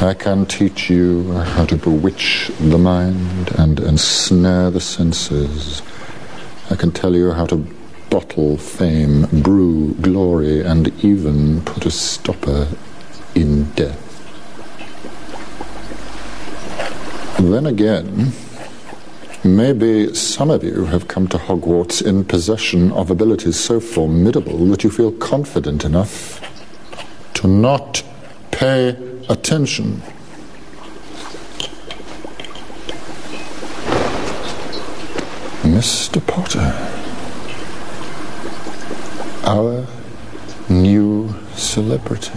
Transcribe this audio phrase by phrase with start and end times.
[0.00, 5.82] I can teach you how to bewitch the mind and ensnare the senses.
[6.70, 7.66] I can tell you how to
[8.08, 12.68] bottle fame, brew glory, and even put a stopper
[13.34, 14.04] in death.
[17.40, 18.30] Then again,
[19.42, 24.84] maybe some of you have come to Hogwarts in possession of abilities so formidable that
[24.84, 26.40] you feel confident enough
[27.34, 28.04] to not
[28.52, 30.02] pay attention.
[35.62, 36.24] Mr.
[36.26, 36.72] Potter,
[39.44, 39.86] our
[40.68, 42.30] new celebrity.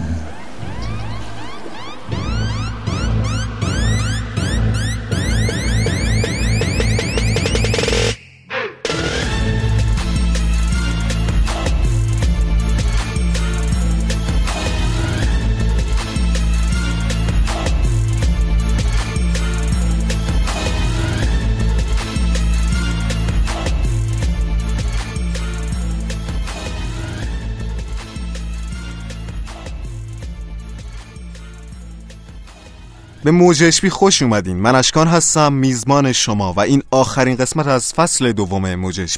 [33.42, 34.58] موج خوش اومدین.
[34.58, 39.18] من اشکان هستم میزبان شما و این آخرین قسمت از فصل دوم موج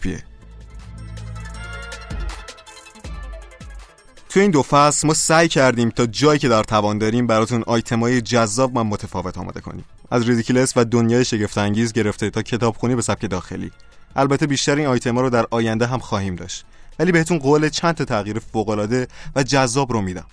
[4.29, 8.21] تو این دو فصل ما سعی کردیم تا جایی که در توان داریم براتون آیتمای
[8.21, 9.85] جذاب و متفاوت آماده کنیم.
[10.11, 13.71] از ریدیکلس و دنیای شگفت انگیز گرفته تا کتابخونی به سبک داخلی.
[14.15, 16.65] البته بیشتر این آیتما رو در آینده هم خواهیم داشت.
[16.99, 20.25] ولی بهتون قول چند تا تغییر فوق و جذاب رو میدم.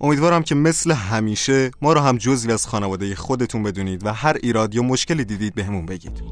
[0.00, 4.74] امیدوارم که مثل همیشه ما رو هم جزی از خانواده خودتون بدونید و هر ایراد
[4.74, 6.22] یا مشکلی دیدید بهمون بگید.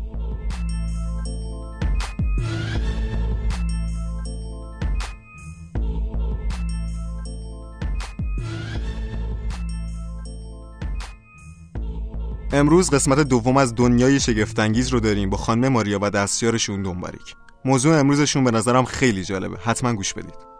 [12.52, 17.34] امروز قسمت دوم از دنیای شگفتانگیز رو داریم با خانم ماریا و دستیارشون دنباریک.
[17.64, 19.58] موضوع امروزشون به نظرم خیلی جالبه.
[19.58, 20.53] حتما گوش بدید.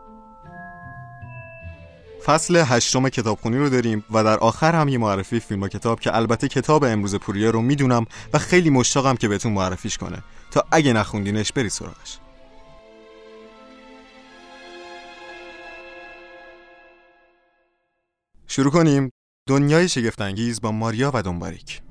[2.27, 6.17] فصل هشتم کتابخونی رو داریم و در آخر هم یه معرفی فیلم و کتاب که
[6.17, 10.23] البته کتاب امروز پوریا رو می‌دونم و خیلی مشتاقم که بهتون معرفیش کنه.
[10.51, 12.19] تا اگه نخوندینش بری سراغش.
[18.47, 19.11] شروع کنیم.
[19.49, 21.84] دنیای شگفتانگیز با ماریا و دنباریک.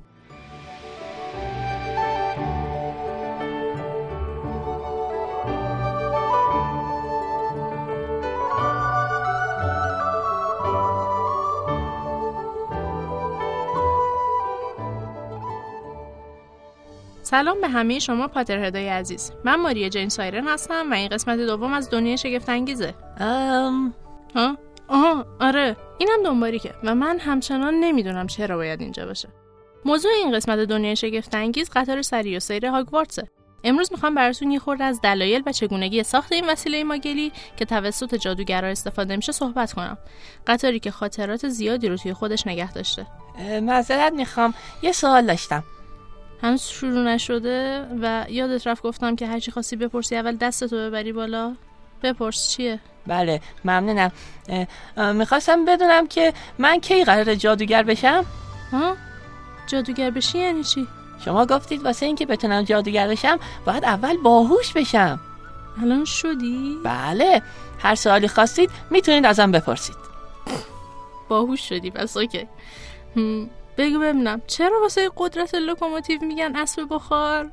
[17.34, 19.32] سلام به همه شما پاتر هدای عزیز.
[19.44, 22.94] من ماریا جین سایرن هستم و این قسمت دوم از دنیای شگفت انگیزه.
[23.20, 23.94] ام.
[24.34, 24.56] ها
[24.88, 25.76] آها آره.
[25.98, 29.28] اینم دنباریکه و من همچنان نمی‌دونم چرا باید اینجا باشه.
[29.84, 33.28] موضوع این قسمت دنیای شگفت انگیز قطار سری و سیر هاگوارتسه
[33.64, 38.14] امروز می‌خوام براتون یه خورده از دلایل و چگونگی ساخت این وسیله ماگلی که توسط
[38.14, 39.98] جادوگرا استفاده میشه صحبت کنم.
[40.46, 43.06] قطاری که خاطرات زیادی رو توی خودش نگه داشته.
[43.62, 44.54] معذرت می‌خوام.
[44.82, 45.64] یه سوال داشتم.
[46.44, 51.54] هنوز شروع نشده و یادت رفت گفتم که هرچی خواستی بپرسی اول دستتو ببری بالا.
[52.02, 54.12] بپرس چیه؟ بله ممنونم.
[55.14, 58.24] می‌خواستم بدونم که من کی قرار جادوگر بشم؟
[58.72, 58.96] ها؟
[59.66, 60.86] جادوگر بشی یعنی چی؟
[61.24, 65.20] شما گفتید واسه اینکه بتونم جادوگر بشم باید اول باهوش بشم.
[65.82, 67.42] الان شدی؟ بله
[67.78, 69.96] هر سوالی خواستید می‌تونید ازم بپرسید.
[71.28, 72.48] باهوش شدی پس OK.
[73.78, 77.50] بگو ببینم چرا واسه قدرت لوکوموتیو میگن اسب بخار؟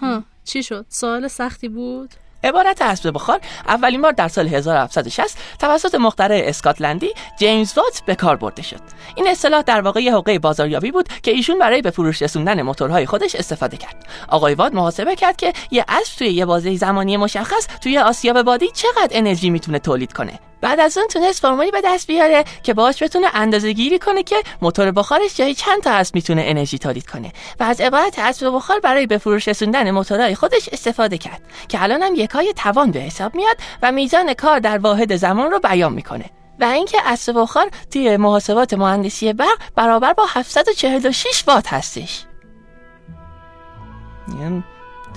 [0.00, 2.14] ها چی شد؟ سوال سختی بود؟
[2.44, 8.36] عبارت اسب بخار اولین بار در سال 1760 توسط مخترع اسکاتلندی جیمز وات به کار
[8.36, 8.80] برده شد.
[9.14, 13.06] این اصطلاح در واقع یه حقه بازاریابی بود که ایشون برای به فروش رسوندن موتورهای
[13.06, 14.06] خودش استفاده کرد.
[14.28, 18.70] آقای وات محاسبه کرد که یه اسب توی یه بازه زمانی مشخص توی آسیاب بادی
[18.70, 20.38] چقدر انرژی می‌تونه تولید کنه.
[20.64, 24.36] بعد از اون تونست فرمولی به دست بیاره که باهاش بتونه اندازه گیری کنه که
[24.62, 27.32] موتور بخارش جای چند تا اسب می‌تونه انرژی تولید کنه.
[27.60, 32.02] و از عبارت اسب بخار برای به فروش رسوندن موتورهای خودش استفاده کرد که الان
[32.02, 36.24] هم یکای توان به حساب میاد و میزان کار در واحد زمان رو بیان می‌کنه.
[36.60, 42.24] و اینکه اسب بخار توی محاسبات مهندسی برق برابر با 746 وات هستش.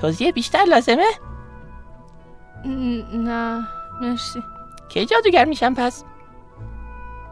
[0.02, 1.08] توضیح بیشتر لازمه؟
[3.14, 3.68] نه
[4.02, 4.40] مرسی.
[4.90, 6.04] کی جادوگر میشم پس.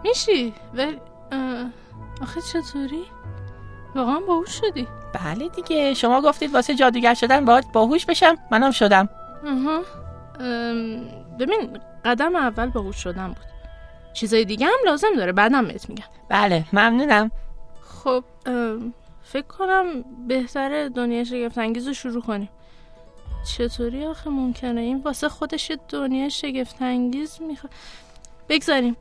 [0.03, 0.99] میشی؟ ولی
[2.21, 3.03] آخه چطوری؟
[3.95, 4.87] واقعا باهوش شدی.
[5.13, 9.09] بله دیگه شما گفتید واسه جادوگر شدن باید باهوش بشم منم شدم.
[11.39, 13.45] ببین قدم اول باهوش شدن بود.
[14.13, 16.05] چیزای دیگه هم لازم داره بعدم بهت میگم.
[16.29, 17.31] بله ممنونم.
[18.03, 18.23] خب
[19.23, 19.85] فکر کنم
[20.27, 22.49] بهتره دنیا شگفتانگیز رو شروع کنیم.
[23.45, 27.74] چطوری آخه ممکنه؟ این واسه خودش دنیا شگفتانگیز می‌خواد.
[28.50, 28.97] بگذاریم.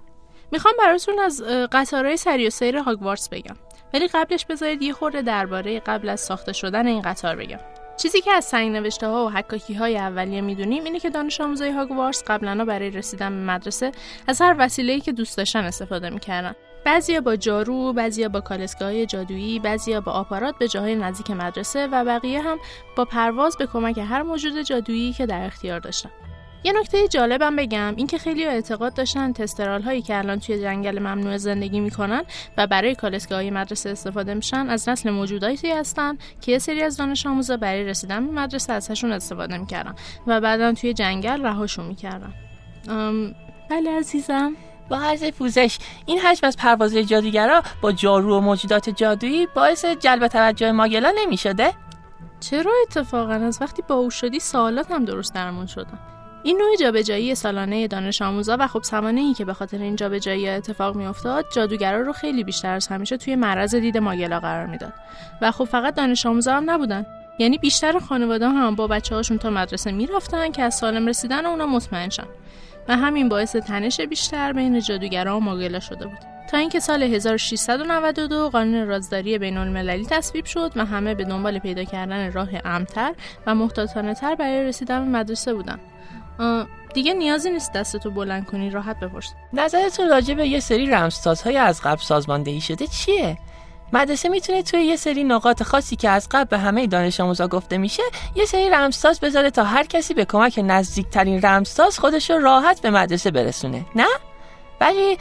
[0.53, 1.43] می‌خوام براتون از
[1.73, 3.57] قطارهای سری و سیر هاگوارتس بگم.
[3.95, 7.61] ولی قبلش بذارید یه خورده درباره قبل از ساخته شدن این قطار بگم.
[7.97, 11.71] چیزی که از سنگ نوشته ها و حکاکی های اولیه می‌دونیم اینه که دانش آموزای
[11.71, 13.93] هاگوارتس قبلا برای رسیدن به مدرسه
[14.27, 16.55] از هر وسیله‌ای که دوست داشتن استفاده می‌کردن.
[16.85, 22.05] بعضیا با جارو، بعضیا با کالسکای جادویی، بعضیا با آپارات به جاهای نزدیک مدرسه و
[22.05, 22.59] بقیه هم
[22.97, 26.11] با پرواز به کمک هر موجود جادویی که در اختیار داشتن.
[26.67, 31.37] یه نکته جالبم بگم اینکه خیلی اعتقاد داشتن تسترال هایی که الان توی جنگل ممنوع
[31.37, 32.23] زندگی می‌کنن
[32.57, 36.97] و برای کالسکه های مدرسه استفاده میشن از نسل موجوداتی هستن که یه سری از
[36.97, 39.95] دانش آموزا برای رسیدن به مدرسه ازشون استفاده می‌کردن
[40.27, 42.35] و بعدا توی جنگل رهاشون می‌کردن
[43.71, 44.57] بله عزیزم
[44.89, 45.79] با عرض پوزش.
[46.07, 51.37] این حجم از پرواز جادوگرا با جارو و موجودات جادویی باعث جلب توجه ماگلا نمی
[51.37, 51.73] شده؟
[52.41, 55.99] چرا اتفاقا؟ از وقتی با شدی سوالات هم درست درمون شدن.
[56.43, 60.49] این نوع جابجایی سالانه دانش آموزا و خب سوانه ای که به خاطر این جابجایی
[60.49, 64.93] اتفاق میافتاد جادوگرا رو خیلی بیشتر از همیشه توی معرض دید ماگلا قرار می‌داد.
[65.43, 67.07] و خب فقط دانش آموزا هم نبودن.
[67.39, 71.67] یعنی بیشتر خانواده هم با بچه هاشون تا مدرسه می‌رفتن که از سالم رسیدن اونا
[71.67, 72.27] مطمئن شن.
[72.89, 76.19] و همین باعث تنش بیشتر بین جادوگرا و ماگلا شده بود.
[76.51, 81.85] تا اینکه سال 1692 قانون رازداری بین المللی تصویب شد و همه به دنبال پیدا
[81.85, 83.15] کردن راه امتر
[83.47, 85.79] و محتاطانه تر برای رسیدن به مدرسه بودن.
[86.95, 89.35] دیگه نیازی نیست دستتو بلند کنی راحت بپرس.
[89.53, 93.39] نظرتون راجع به یه سری رمزسازهای از قبل سازماندهی شده چیه؟
[93.93, 97.79] مدرسه می‌تونه توی یه سری نقاط خاصی که از قبل به همه دانش آموزا گفته
[97.79, 98.03] میشه
[98.35, 102.91] یه سری رمزساز بذاره تا هر کسی به کمک نزدیکترین رمزساز خودش رو راحت به
[102.91, 104.07] مدرسه برسونه نه؟
[104.81, 105.19] ولی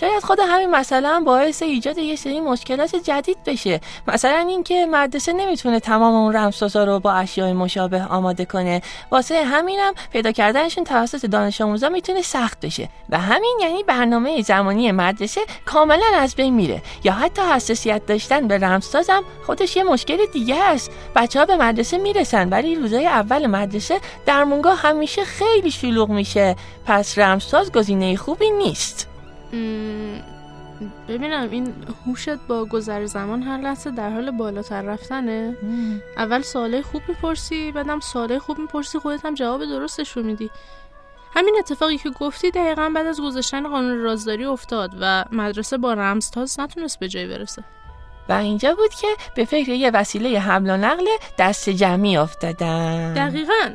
[0.00, 3.80] شاید خود همین مثلا باعث ایجاد یه سری مشکلات جدید بشه.
[4.08, 8.82] مثلا اینکه مدرسه نمی‌تونه تمام اون رمزسازا رو با اشیاء مشابه آماده کنه.
[9.10, 12.88] واسه همینم پیدا کردنشون توسط دانش آموزا می‌تونه سخت بشه.
[13.10, 16.82] و همین یعنی برنامه زمانی مدرسه کاملا از بین میره.
[17.04, 20.90] یا حتی حساسیت داشتن به رمزسازم خودش یه مشکل دیگه است.
[21.16, 26.56] بچه ها به مدرسه می‌رسن ولی روزای اول مدرسه در مونگاه همیشه خیلی شلوغ میشه.
[26.86, 29.07] پس رمزساز گزینه خوبی نیست.
[31.08, 31.74] ببینم این
[32.06, 35.56] هوشت با گذر زمان هر لحظه در حال بالاتر رفتنه.
[36.16, 40.50] اول سواله خوب می‌پرسی بعدم سواله خوب می‌پرسی خودت هم جواب درستش رو میدی.
[41.34, 46.60] همین اتفاقی که گفتی دقیقا بعد از گذاشتن قانون رازداری افتاد و مدرسه با رمزتاز
[46.60, 47.64] نتونست به جای برسه.
[48.28, 51.04] و اینجا بود که به فکر یه وسیله حمل و نقل
[51.38, 53.14] دست جمعی افتادن.
[53.14, 53.74] دقیقا.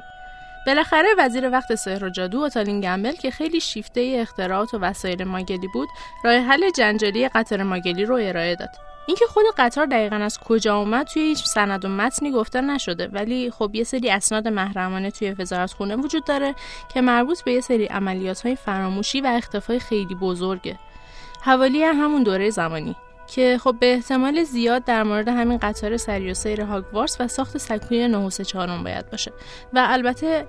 [0.67, 5.67] بالاخره وزیر وقت سحر و جادو اوتالین گمبل که خیلی شیفته اختراعات و وسایل ماگلی
[5.73, 5.89] بود
[6.23, 8.69] راه حل جنجالی قطار ماگلی رو ارائه داد.
[9.05, 13.07] اینکه خود قطار دقیقا از کجا اومد توی هیچ سند و متنی گفته نشده.
[13.07, 16.55] ولی خب یه سری اسناد محرمانه توی وزارت خونه وجود داره
[16.93, 20.79] که مربوط به یه سری عملیات های فراموشی و اختفای خیلی بزرگه.
[21.41, 22.95] حوالی همون دوره زمانی.
[23.27, 27.57] که خب به احتمال زیاد در مورد همین قطار سری و سیر هاگوارس و ساخت
[27.57, 29.33] سکوی 934 باید باشه.
[29.73, 30.47] و البته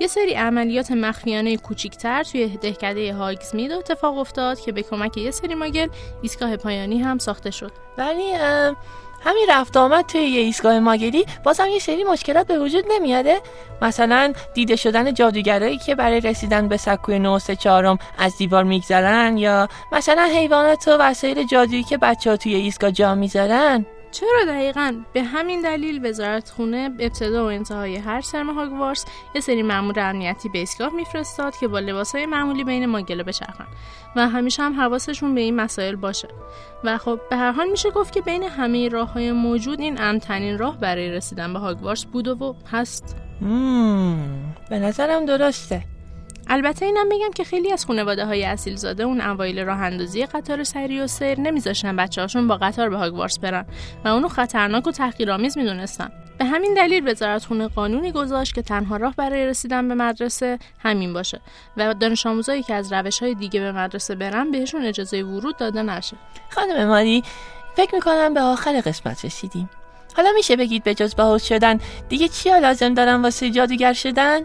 [0.00, 5.54] یه سری عملیات مخفیانه کوچیکتر توی دهکده هاگزمید اتفاق افتاد که به کمک یه سری
[5.54, 5.88] ماگل
[6.22, 7.72] ایستگاه پایانی هم ساخته شد.
[7.98, 8.32] ولی
[9.26, 13.40] همین رفت آمد توی یه ایستگاه ماگلی بازم یه سری مشکلات به وجود نمیاده
[13.82, 19.68] مثلا دیده شدن جادوگرایی که برای رسیدن به سکوی نوسه چهارم از دیوار میگذرن یا
[19.92, 23.86] مثلا حیوانات و وسایل جادویی که بچه ها توی ایستگاه جا می‌ذارن.
[24.10, 29.62] چرا دقیقا به همین دلیل وزارت خونه ابتدا و انتهای هر سرم هاگوارس یه سری
[29.62, 33.66] مامور امنیتی به ایستگاه میفرستاد که با لباسهای معمولی بین ماگله بچرخن
[34.16, 36.28] و همیشه هم حواسشون به این مسائل باشه.
[36.84, 40.58] و خب به هر حال میشه گفت که بین همه راه های موجود این امترین
[40.58, 43.16] راه برای رسیدن به هاگوارس بوده و هست.
[44.70, 45.95] به نظرم درسته.
[46.48, 50.64] البته اینم میگم که خیلی از خانواده های اصیل زاده اون اوایل راه اندازی قطار
[50.64, 53.66] سری و سیر نمیذاشتن بچه هاشون با قطار به هاگوارس برن
[54.04, 56.12] و اونو خطرناک و تحقیرآمیز می‌دونستن.
[56.38, 61.12] به همین دلیل وزارت خونه قانونی گذاشت که تنها راه برای رسیدن به مدرسه همین
[61.12, 61.40] باشه
[61.76, 65.82] و دانش آموزایی که از روش های دیگه به مدرسه برن بهشون اجازه ورود داده
[65.82, 66.16] نشه.
[66.50, 67.22] خانم ماری
[67.76, 69.70] فکر می‌کنم به آخر قسمت رسیدیم.
[70.16, 74.40] حالا میشه بگید به جز باهوش شدن دیگه چیا لازم دارن واسه جادوگر شدن؟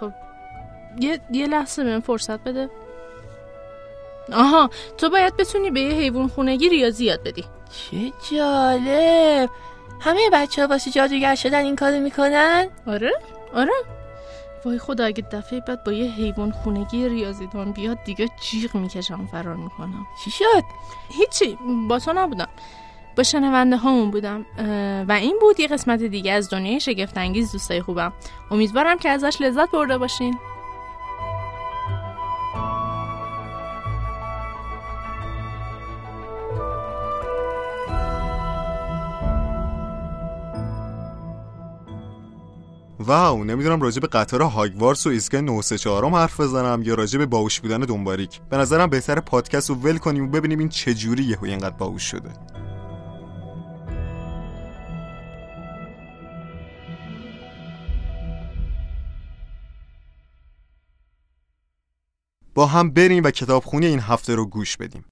[0.00, 0.12] خب.
[1.00, 2.70] یه, یه لحظه من فرصت بده.
[4.32, 7.44] آها تو باید بتونی به یه حیوان خونگی ریاضی یاد بدی.
[7.70, 9.50] چه جالب.
[10.00, 13.12] همه بچه ها واسه جادوگر شدن این کارو می‌کنن؟ آره
[13.54, 13.72] آره.
[14.64, 19.56] وای خدا اگه دفعه بعد با یه حیوان خونگی ریاضیدان بیاد دیگه جیغ می‌کشم فرار
[19.56, 20.06] می‌کنم.
[20.24, 20.64] چی شد؟
[21.08, 22.48] هیچی با تو نبودم.
[23.20, 24.46] با شنونده هامون بودم
[25.08, 28.12] و این بود یه قسمت دیگه از دنیای شگفتانگیز دوستای خوبم.
[28.50, 30.38] امیدوارم که ازش لذت برده باشین.
[43.00, 47.60] واو نمی‌دونم راجع به قطار هاگوارس و ایستگاه 934 حرف بزنم یا راجع به باوش
[47.60, 48.40] بودن دنباریک.
[48.50, 52.30] به نظرم بهتر پادکست رو ول کنیم و ببینیم این چجوری یهو اینقدر باوش شده.
[62.60, 65.04] با هم بریم و کتابخونی این هفته رو گوش بدیم.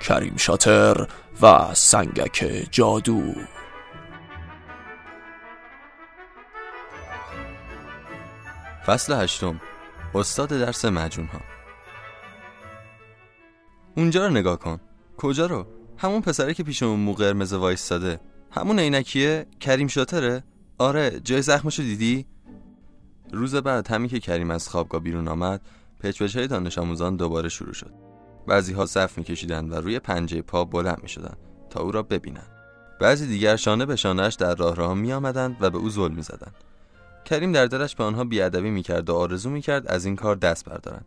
[0.00, 1.08] کریم شاتر
[1.42, 3.34] و سنگک جادو.
[8.86, 9.60] فصل هشتم.
[10.14, 11.40] استاد درس مجون ها
[13.96, 14.80] اونجا رو نگاه کن.
[15.16, 15.66] کجا رو؟
[15.98, 18.20] همون پسره که پیشمون مو قرمز وایستاده.
[18.56, 20.44] همون عینکیه؟ کریم شاتره؟
[20.78, 22.26] آره جای زخمشو دیدی؟
[23.32, 25.60] روز بعد همین که کریم از خوابگاه بیرون آمد
[26.00, 27.92] پچ های دانش آموزان دوباره شروع شد.
[28.46, 31.36] بعضی ها صف میکشیدند و روی پنجه پا بلند می‌شدند
[31.70, 32.48] تا او را ببینند
[33.00, 36.54] بعضی دیگر شانه به شانهش در راه راه می آمدند و به او ظلم می‌زدند
[37.24, 41.06] کریم در دلش به آنها بیادبی می‌کرد و آرزو می‌کرد از این کار دست بردارند.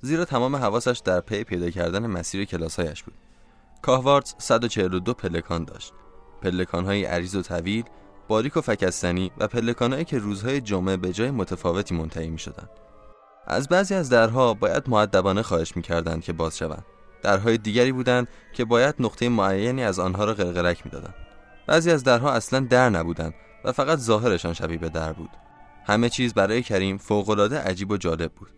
[0.00, 3.14] زیرا تمام حواسش در پی پیدا کردن مسیر کلاسهایش بود.
[3.82, 5.92] کاهواردز 142 پلکان داشت.
[6.44, 7.84] پلکانهای عریض و طویل
[8.28, 12.68] باریک و فکستنی و پلکانهایی که روزهای جمعه به جای متفاوتی منتهی می شدن.
[13.46, 16.84] از بعضی از درها باید معدبانه خواهش می‌کردند که باز شوند.
[17.22, 21.14] درهای دیگری بودند که باید نقطه معینی از آنها را قرقرک می‌دادند.
[21.66, 23.34] بعضی از درها اصلا در نبودند
[23.64, 25.30] و فقط ظاهرشان شبیه به در بود.
[25.86, 28.48] همه چیز برای کریم فوقالعاده عجیب و جالب بود.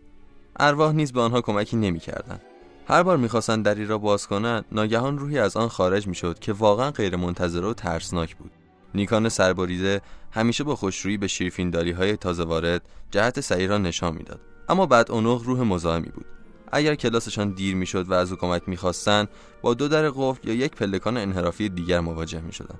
[0.59, 2.41] ارواح نیز به آنها کمکی نمی‌کردند.
[2.89, 6.91] هر بار می‌خواستند دری را باز کنند ناگهان روحی از آن خارج می‌شد که واقعا
[6.91, 8.51] غیر منتظره و ترسناک بود.
[8.95, 10.01] نیکان سربریده
[10.31, 14.39] همیشه با خوشرویی به شیرفینداری های تازه وارد جهت سعی را نشان می‌داد.
[14.69, 16.25] اما بعد اونوغ روح مزاحمی بود.
[16.71, 19.27] اگر کلاسشان دیر می‌شد و از او کمک می‌خواستند
[19.61, 22.79] با دو در قفل یا یک پلکان انحرافی دیگر مواجه می‌شدند.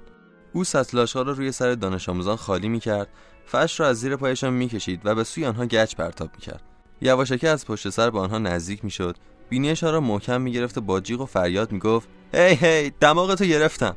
[0.54, 3.08] او سطلاش را روی سر دانش آموزان خالی می‌کرد
[3.46, 6.64] فرش را از زیر پایشان می‌کشید و به سوی آنها گچ پرتاب می‌کرد.
[7.02, 9.16] یواشکی از پشت سر به آنها نزدیک می‌شد
[9.50, 13.96] بینیشان را محکم می‌گرفت و با جیغ و فریاد می‌گفت هی هی دماغتو گرفتم.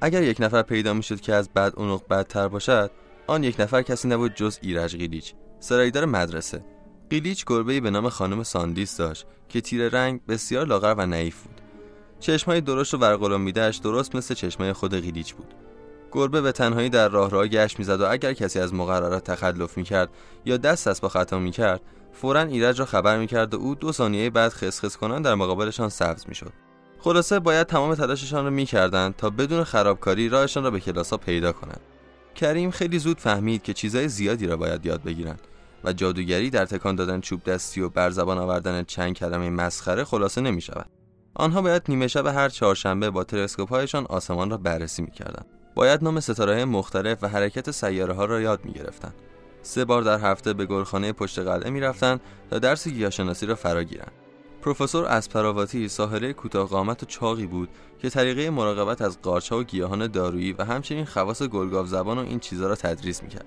[0.00, 2.90] اگر یک نفر پیدا می‌شد که از بدعنق بدتر باشد
[3.26, 6.64] آن یک نفر کسی نبود جز ایرج قیلیچ سرایدار مدرسه.
[7.10, 11.60] قیلیچ گربه‌ای به نام خانم ساندیس داشت که تیره رنگ بسیار لاغر و نحیف بود.
[12.20, 15.54] چشمای درشت و ورقلمبیده‌اش درست مثل چشمای خود قیلیچ بود.
[16.12, 20.08] گربه به تنهایی در راهروها گشت می‌زد و اگر کسی از مقررات تخلف می‌کرد
[20.44, 21.80] یا دست از پا خطا می‌کرد
[22.12, 26.24] فورا ایرج را خبر می‌کرد و او دو ثانیه بعد خس‌خس کنان در مقابلشان سبز
[26.28, 26.52] می‌شد
[26.98, 31.80] خلاصه باید تمام تلاششان را می‌کردند تا بدون خرابکاری راهشان را به کلاسا پیدا کنند
[32.34, 35.40] کریم خیلی زود فهمید که چیزای زیادی را باید یاد بگیرند
[35.84, 40.40] و جادوگری در تکان دادن چوب دستی و بر زبان آوردن چند کلمه مسخره خلاصه
[40.40, 40.90] نمی شود.
[41.34, 45.42] آنها باید نیمه شب هر چهارشنبه با تلسکوپ هایشان آسمان را بررسی می کردن.
[45.74, 49.12] باید نام ستاره مختلف و حرکت سیاره ها را یاد می گرفتن.
[49.62, 53.82] سه بار در هفته به گلخانه پشت قلعه می رفتن تا درس گیاهشناسی را فرا
[53.82, 54.12] گیرند.
[54.62, 60.06] پروفسور اسپراواتی ساحره کوتاه قامت و چاقی بود که طریقه مراقبت از قارچها و گیاهان
[60.06, 63.46] دارویی و همچنین خواص گلگاو زبان و این چیزها را تدریس می‌کرد.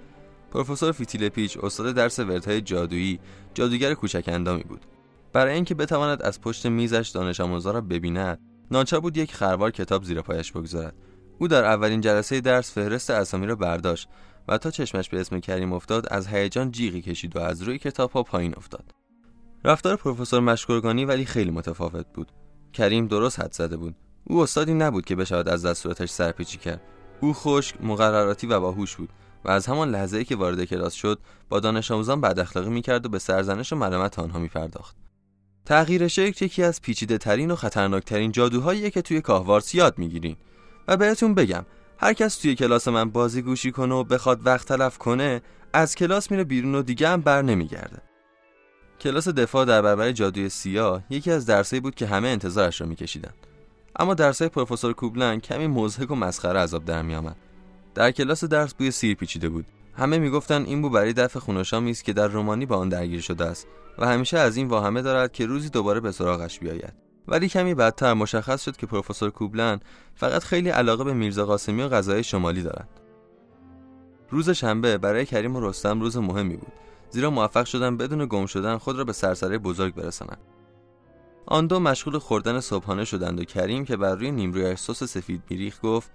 [0.52, 3.20] پروفسور فیتیل پیچ استاد درس وردهای جادویی
[3.54, 4.86] جادوگر کوچک اندامی بود
[5.34, 8.40] برای اینکه بتواند از پشت میزش دانش آموزا را ببیند
[8.72, 10.94] ناچار بود یک خروار کتاب زیر پایش بگذارد
[11.40, 14.10] او در اولین جلسه درس فهرست اسامی را برداشت
[14.58, 18.24] تا چشمش به اسم کریم افتاد از هیجان جیغی کشید و از روی کتاب ها
[18.24, 18.92] پایین افتاد.
[19.66, 22.32] رفتار پروفسور مشکورگانی ولی خیلی متفاوت بود.
[22.74, 23.96] کریم درست حد زده بود.
[24.24, 26.82] او استادی نبود که بشود از دستوراتش سرپیچی کرد.
[27.22, 29.10] او خشک مقرراتی و باهوش بود
[29.46, 33.06] و از همان لحظه ای که وارد کلاس شد با دانش آموزان بد اخلاقی می‌کرد
[33.06, 34.96] و به سرزنش و ملامت آنها میپرداخت.
[35.66, 40.36] تغییر شکل یکی از پیچیده ترین و خطرناکترین جادوهایی که توی کاهوارس یاد می‌گیرین.
[40.88, 41.66] و بهتون بگم
[42.04, 45.42] هر کس توی کلاس من بازی گوشی کنه و بخواد وقت تلف کنه
[45.74, 47.98] از کلاس میره بیرون و دیگه هم بر نمیگرده.
[49.02, 53.34] کلاس دفاع در برابر جادوی سیاه یکی از درسایی بود که همه انتظارش را میکشیدند
[53.96, 57.36] اما درسای پروفسور کوبلن کمی مضحک و مسخره عذاب در میآمد.
[57.96, 59.66] در کلاس درس بوی سیر پیچیده بود.
[59.98, 63.46] همه می‌گفتند این بو برای دفع خونشامی است که در رومانی با آن درگیر شده
[63.46, 63.68] است
[63.98, 67.11] و همیشه از این واهمه دارد که روزی دوباره به سراغش بیاید.
[67.32, 69.80] ولی کمی بعدتر مشخص شد که پروفسور کوبلن
[70.16, 72.90] فقط خیلی علاقه به میرزا قاسمی و غذای شمالی دارد.
[74.30, 76.74] روز شنبه برای کریم و رستم روز مهمی بود
[77.10, 80.42] زیرا موفق شدن بدون گم شدن خود را به سرسره بزرگ برسانند.
[81.46, 85.80] آن دو مشغول خوردن صبحانه شدند و کریم که بر روی نیمروی سس سفید میریخ
[85.84, 86.12] گفت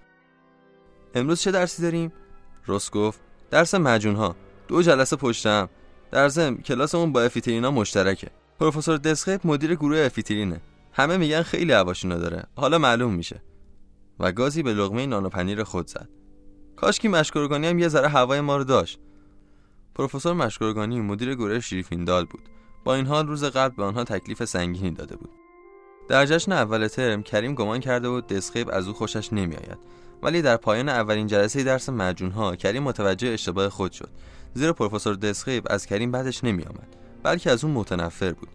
[1.15, 2.13] امروز چه درسی داریم؟
[2.67, 3.19] رست گفت
[3.51, 4.35] درس مجون
[4.67, 5.69] دو جلسه پشتم
[6.11, 8.27] در ضمن کلاسمون با افیترینا مشترکه
[8.59, 10.61] پروفسور دسخیپ مدیر گروه افیترینه
[10.97, 12.43] همه میگن خیلی هواشونو داره.
[12.55, 13.41] حالا معلوم میشه.
[14.19, 16.09] و گازی به لغمه نان و پنیر خود زد.
[16.75, 18.99] کاش که مشکورگانی هم یه ذره هوای ما رو داشت.
[19.95, 22.41] پروفسور مشکورگانی مدیر گروه شریفیندال بود.
[22.83, 25.29] با این حال روز قبل به آنها تکلیف سنگینی داده بود.
[26.09, 29.79] در جشن اول ترم کریم گمان کرده بود دسخیب از او خوشش نمیآید.
[30.23, 34.09] ولی در پایان اولین جلسه درس مجونها کریم متوجه اشتباه خود شد.
[34.53, 36.95] زیرا پروفسور دسخیب از کریم بعدش نمیآمد.
[37.23, 38.49] بلکه از اون متنفر بود.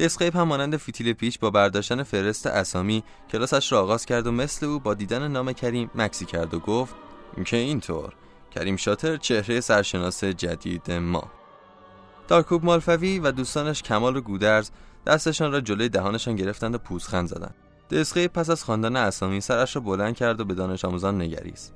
[0.00, 4.66] دسخیب هم مانند فیتیل پیش با برداشتن فهرست اسامی کلاسش را آغاز کرد و مثل
[4.66, 6.94] او با دیدن نام کریم مکثی کرد و گفت
[7.44, 8.12] که اینطور.
[8.54, 11.30] کریم شاتر چهره سرشناس جدید ما.
[12.28, 14.70] دارکوب مالفوی و دوستانش کمال و گودرز
[15.06, 17.54] دستشان را جلوی دهانشان گرفتند و پوزخند زدند.
[17.90, 21.74] دسخه پس از خواندن اسامی سرش را بلند کرد و به دانش آموزان نگریست.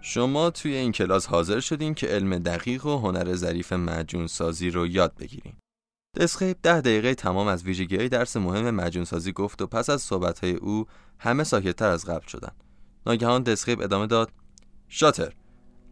[0.00, 4.86] شما توی این کلاس حاضر شدین که علم دقیق و هنر ظریف معجون سازی رو
[4.86, 5.56] یاد بگیریم.
[6.16, 10.52] دسخیب ده دقیقه تمام از ویژگی درس مهم مجون سازی گفت و پس از صحبتهای
[10.52, 10.86] او
[11.18, 12.54] همه ساکتتر از قبل شدند.
[13.06, 14.30] ناگهان دسخیب ادامه داد.
[14.88, 15.32] شاتر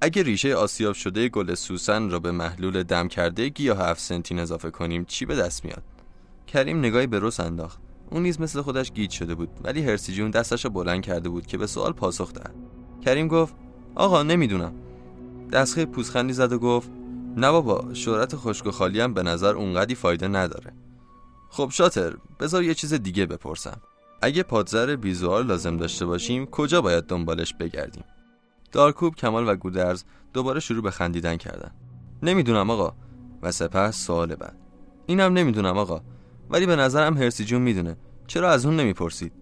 [0.01, 4.71] اگه ریشه آسیاب شده گل سوسن را به محلول دم کرده گیاه هفت سنتین اضافه
[4.71, 5.83] کنیم چی به دست میاد؟
[6.47, 7.79] کریم نگاهی به روس انداخت.
[8.11, 11.47] اون نیز مثل خودش گیج شده بود ولی هرسی جون دستش را بلند کرده بود
[11.47, 12.55] که به سوال پاسخ دهد.
[13.05, 13.55] کریم گفت
[13.95, 14.75] آقا نمی‌دونم.
[15.53, 16.91] دستخه پوزخندی زد و گفت
[17.37, 20.73] نه بابا شهرت خشک و خالی هم به نظر اونقدی فایده نداره.
[21.51, 23.81] خب شاتر بذار یه چیز دیگه بپرسم.
[24.23, 28.05] اگه پادزر بیزوار لازم داشته باشیم کجا باید دنبالش بگردیم؟
[28.73, 31.71] دارکوب کمال و گودرز دوباره شروع به خندیدن کردن.
[32.23, 32.95] نمی‌دونم آقا.
[33.43, 34.57] و سپس سوال بعد.
[35.07, 36.03] اینم نمی‌دونم آقا.
[36.51, 37.97] ولی به نظرم هرسی جون می‌دونه.
[38.27, 39.33] چرا از اون نمی‌پرسید؟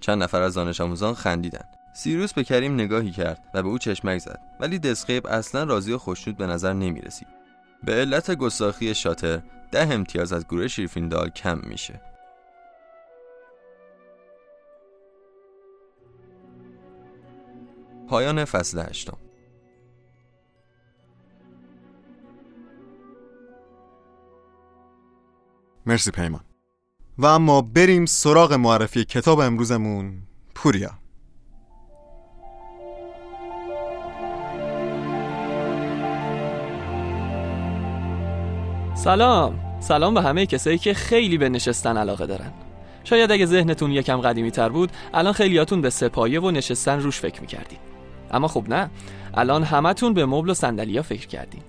[0.00, 1.64] چند نفر از دانش آموزان خندیدن.
[1.96, 5.98] سیروس به کریم نگاهی کرد و به او چشمک زد ولی دسخیب اصلا راضی و
[5.98, 7.28] خوشنود به نظر نمی رسید.
[7.84, 12.00] به علت گستاخی شاتر ده امتیاز از گروه شیرفیندال کم میشه.
[18.08, 19.18] پایان فصل هشتم.
[25.86, 26.44] مرسی پیمان.
[27.18, 30.22] و اما بریم سراغ معرفی کتاب امروزمون
[30.54, 31.03] پوریا.
[38.94, 39.80] سلام.
[39.80, 42.52] سلام به همه کسایی که خیلی به نشستن علاقه دارن.
[43.04, 47.40] شاید اگه ذهنتون یکم قدیمی تر بود الان خیلیاتون به سپایه و نشستن روش فکر
[47.40, 47.78] می‌کردین.
[48.30, 48.90] اما خب نه
[49.34, 51.62] الان همتون به مبل و صندلیا فکر کردین.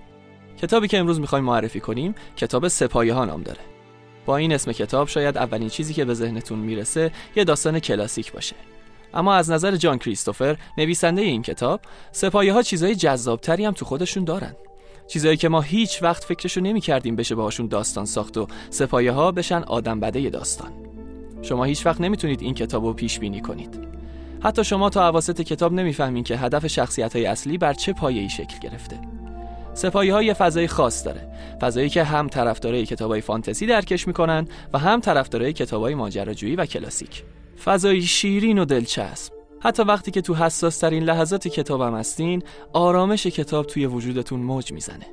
[0.62, 3.60] کتابی که امروز می‌خوایم معرفی کنیم کتاب سپایه ها نام داره.
[4.26, 8.56] با این اسم کتاب شاید اولین چیزی که به ذهنتون می‌رسه یه داستان کلاسیک باشه.
[9.14, 11.80] اما از نظر جان کریستوفر نویسنده این کتاب
[12.12, 14.56] سپایه ها چیزای جذابتری هم تو خودشون دارن.
[15.08, 19.32] چیزایی که ما هیچ وقت فکرشو نمی کردیم بشه باهاشون داستان ساخت و سپایه ها
[19.32, 20.72] بشن آدم بده داستان.
[21.42, 23.78] شما هیچ وقت نمی‌تونید این کتاب رو پیش بینی کنید.
[24.42, 28.58] حتی شما تا عواسط کتاب نمی‌فهمین که هدف شخصیت های اصلی بر چه پایه‌ای شکل
[28.62, 29.00] گرفته.
[29.74, 31.28] سپایه ها فضای خاص داره.
[31.60, 37.22] فضایی که هم طرفدارای کتابای فانتزی درکش می‌کنن و هم طرفدارای کتابای ماجراجویی و کلاسیک.
[37.64, 39.35] فضایی شیرین و دلچسب.
[39.60, 42.42] حتی وقتی که تو حساس ترین لحظات کتابم هستین
[42.72, 45.06] آرامش کتاب توی وجودتون موج می‌زنه.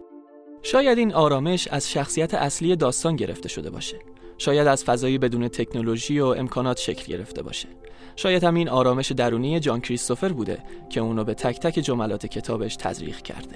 [0.62, 4.00] شاید این آرامش از شخصیت اصلی داستان گرفته شده باشه.
[4.38, 7.68] شاید از فضایی بدون تکنولوژی و امکانات شکل گرفته باشه.
[8.16, 13.22] شاید همین آرامش درونی جان کریستوفر بوده که اونو به تک تک جملات کتابش تزریق
[13.22, 13.56] کرده.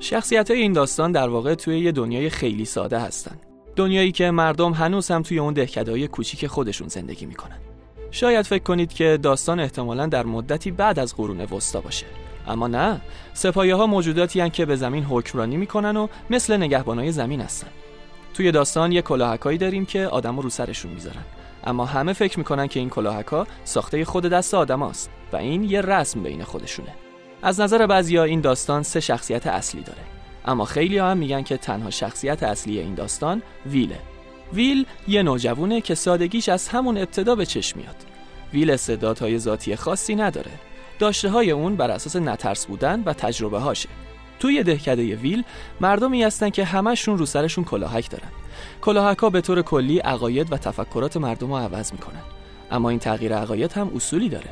[0.00, 3.36] شخصیت های این داستان در واقع توی یه دنیای خیلی ساده هستن.
[3.76, 7.58] دنیایی که مردم هنوز هم توی اون دهکدهای کوچیک خودشون زندگی می‌کنن.
[8.14, 12.06] شاید فکر کنید که داستان احتمالا در مدتی بعد از قرون وسطا باشه.
[12.46, 13.00] اما نه
[13.32, 17.68] سپایه ها موجوداتی هن که به زمین حکمرانی می‌کنن و مثل نگهبانای زمین هستن
[18.34, 21.24] توی داستان یه کلاهکایی داریم که آدم رو سرشون می‌ذارن.
[21.64, 26.22] اما همه فکر می‌کنن که این کلاهکا ساخته خود دست آدماست و این یه رسم
[26.22, 26.94] بین خودشونه.
[27.42, 30.02] از نظر بعضیا این داستان سه شخصیت اصلی داره.
[30.44, 33.98] اما خیلی هم میگن که تنها شخصیت اصلی این داستان ویله.
[34.54, 37.96] ویل یه نوجوونه که سادگیش از همون ابتدا به چشم میاد.
[38.52, 40.50] ویل استعدادهای ذاتی خاصی نداره.
[40.98, 43.88] داشته های اون بر اساس نترس بودن و تجربه هاشه
[44.38, 45.44] توی دهکده ویل
[45.80, 48.28] مردمی هستن که همشون رو سرشون کلاهک دارن.
[48.80, 52.22] کلاهک ها به طور کلی عقاید و تفکرات مردم رو عوض می‌کنن.
[52.70, 54.50] اما این تغییر عقاید هم اصولی داره.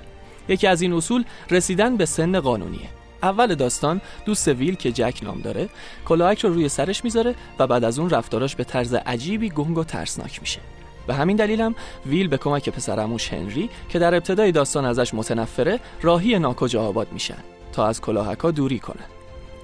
[0.48, 2.88] یکی از این اصول رسیدن به سن قانونیه.
[3.22, 5.68] اول داستان دوست ویل که جک نام داره
[6.04, 9.84] کلاهک رو روی سرش می‌ذاره و بعد از اون رفتاراش به طرز عجیبی گنگ و
[9.84, 10.60] ترسناک میشه.
[11.06, 11.74] به همین دلیلم
[12.06, 17.38] ویل به کمک پسرموش هنری که در ابتدای داستان ازش متنفره راهی ناکجا آباد میشن
[17.72, 19.04] تا از کلاهکا دوری کنن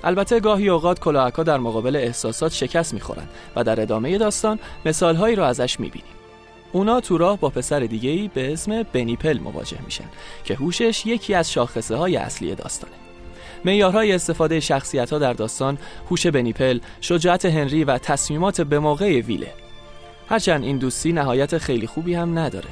[0.05, 5.43] البته گاهی اوقات کلاهکا در مقابل احساسات شکست می‌خورن و در ادامه داستان مثالهایی رو
[5.43, 6.13] ازش می‌بینیم.
[6.73, 10.09] اونا تو راه با پسر دیگه ای به اسم بنیپل مواجه میشن
[10.45, 13.08] که هوشش یکی از شاخصه های اصلی داستانه.
[13.65, 15.79] معیارهای استفاده شخصیت ها در داستان
[16.11, 19.53] هوش بنیپل، شجاعت هنری و تصمیمات به موقع ویله.
[20.29, 22.69] هرچند این دوستی نهایت خیلی خوبی هم نداره.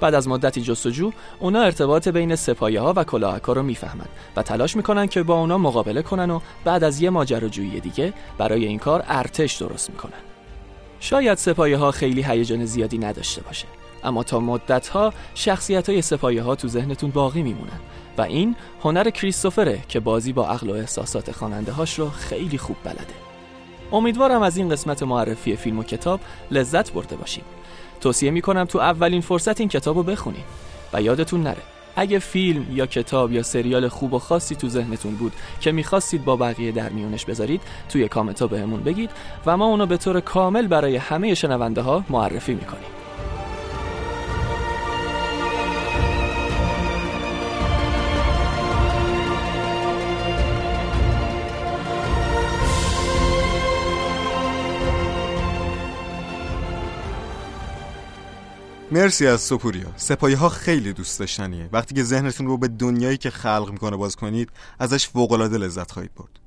[0.00, 4.76] بعد از مدتی جستجو اونا ارتباط بین سپایه ها و کلاهکا رو می‌فهمند و تلاش
[4.76, 9.04] می‌کنن که با اونا مقابله کنن و بعد از یه ماجراجویی دیگه برای این کار
[9.08, 10.12] ارتش درست می‌کنن.
[11.00, 13.66] شاید سپایه ها خیلی هیجان زیادی نداشته باشه.
[14.04, 15.90] اما تا مدت ها شخصیت
[16.22, 17.80] های ها تو ذهنتون باقی میمونن
[18.18, 22.76] و این هنر کریستوفره که بازی با عقل و احساسات خواننده هاش رو خیلی خوب
[22.84, 23.14] بلده.
[23.92, 27.44] امیدوارم از این قسمت معرفی فیلم و کتاب لذت برده باشیم
[28.00, 30.44] توصیه می‌کنم تو اولین فرصت این کتاب رو بخونید
[30.92, 31.62] و یادتون نره
[31.96, 36.36] اگه فیلم یا کتاب یا سریال خوب و خاصی تو ذهنتون بود که می‌خواستید با
[36.36, 39.10] بقیه در میونش بذارید توی کامنت ها بهمون بگید
[39.46, 43.05] و ما اونو به طور کامل برای همه شنونده ها معرفی می‌کنیم.
[58.90, 59.86] مرسی از سپوریا.
[59.96, 61.68] سپایه ها خیلی دوست داشتنیه.
[61.72, 66.14] وقتی که ذهنتون رو به دنیایی که خلق می‌کنه باز کنید ازش فوقالعاده لذت خواهید
[66.14, 66.40] برد.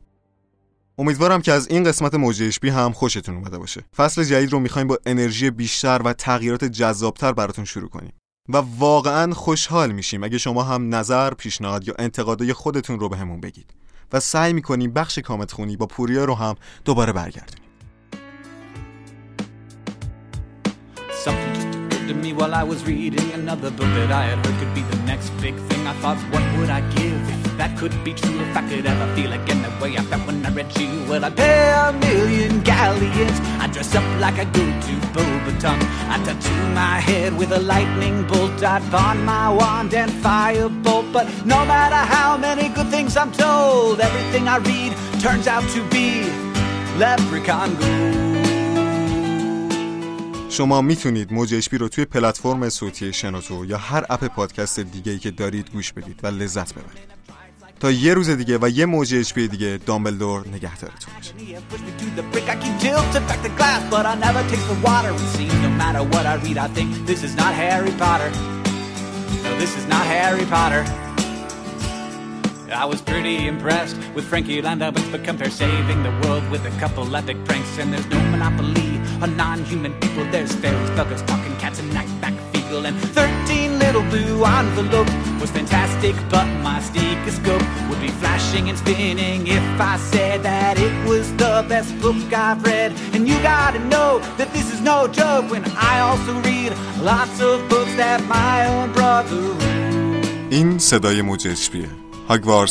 [0.98, 3.84] امیدوارم که از این قسمت موج بی هم خوشتون اومده باشه.
[3.98, 8.14] فصل جدید رو می‌خوایم با انرژی بیشتر و تغییرات جذابتر براتون شروع کنیم.
[8.50, 13.48] و واقعا خوشحال میشیم اگه شما هم نظر پیشنهاد یا انتقادای خودتون رو بهمون به
[13.48, 13.74] بگید.
[14.14, 17.70] و سعی می‌کنیم بخش کامت خونی با پوریا رو هم دوباره برگردونیم.
[22.10, 24.98] To me while I was reading another book that I had heard could be the
[25.04, 25.86] next big thing.
[25.86, 28.40] I thought, what would I give if that could be true?
[28.46, 31.24] If I could ever feel again the way I felt when I read you, well,
[31.24, 33.38] I'd pay a million galleons.
[33.62, 35.80] I'd dress up like a go to Beaubaton.
[36.14, 38.64] I'd tattoo my head with a lightning bolt.
[38.64, 41.14] I'd pawn my wand and firebolt.
[41.14, 44.92] But no matter how many good things I'm told, everything I read
[45.22, 46.24] turns out to be
[46.98, 48.49] leprechaun gold.
[50.50, 55.32] شما می‌تونید موج رو توی پلتفرم صوتی شنوتو یا هر اپ پادکست دیگه ای که
[55.32, 57.10] دارید گوش بدید و لذت ببرید.
[57.80, 61.34] تا یه روز دیگه و یه موج اچ دیگه دامبلدور نگهدارتون باشه
[72.73, 77.15] I was pretty impressed with Frankie Landau's but compare saving the world with a couple
[77.15, 80.25] epic pranks and there's no monopoly on non-human people.
[80.31, 82.87] There's fairies, buggers, talking cats, and nightback feeble.
[82.87, 89.47] And 13 little blue envelopes was fantastic, but my stethoscope would be flashing and spinning
[89.47, 92.93] if I said that it was the best book I've read.
[93.13, 97.69] And you gotta know that this is no joke when I also read lots of
[97.69, 100.51] books that my own brother wrote.
[100.51, 101.89] این صدای موج اشبیه
[102.32, 102.62] I've Oh,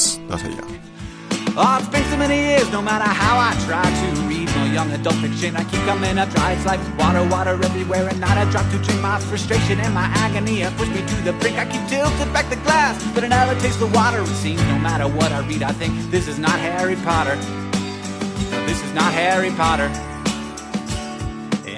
[1.81, 5.16] it's been so many years, no matter how I try to read my young adult
[5.16, 6.53] fiction, I keep coming up dry.
[6.53, 9.03] It's like water, water everywhere, and not a drop to drink.
[9.03, 11.59] My frustration and my agony have pushed me to the brink.
[11.59, 14.23] I keep tilting back the glass, but it never tastes the water.
[14.23, 17.35] It seems no matter what I read, I think this is not Harry Potter.
[18.64, 19.90] This is not Harry Potter.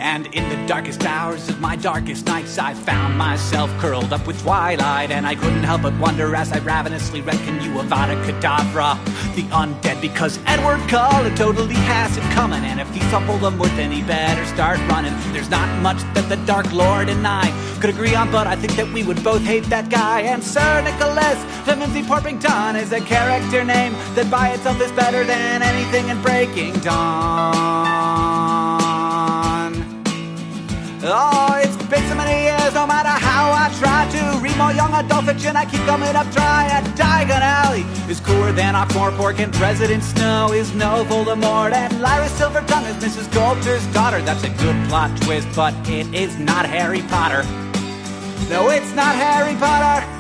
[0.00, 4.40] And in the darkest hours of my darkest nights, I found myself curled up with
[4.40, 5.10] twilight.
[5.10, 8.96] And I couldn't help but wonder as I ravenously can you Avada Kedavra,
[9.36, 10.00] the undead?
[10.00, 12.64] Because Edward Cullen totally has it coming.
[12.64, 15.12] And if he's a Voldemort, then he better start running.
[15.34, 18.76] There's not much that the Dark Lord and I could agree on, but I think
[18.76, 20.22] that we would both hate that guy.
[20.22, 25.62] And Sir Nicholas Clemency Porpington is a character name that by itself is better than
[25.62, 27.99] anything in Breaking Dawn.
[31.02, 34.92] Oh, it's been so many years, no matter how I try to read more young
[34.92, 36.68] adult fiction, I keep coming up dry.
[36.70, 42.02] And Diagon Alley is cooler than Oxmoor Pork, and President Snow is no Voldemort, and
[42.02, 43.32] Lyra Silvertongue is Mrs.
[43.32, 44.20] Coulter's daughter.
[44.20, 47.44] That's a good plot twist, but it is not Harry Potter.
[48.50, 50.19] No, it's not Harry Potter.